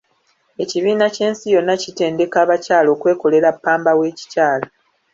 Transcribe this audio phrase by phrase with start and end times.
[0.63, 4.67] Ekibiina ky'ensi yonna kitendeka abakyala okwekolera ppamba w'ekikyala.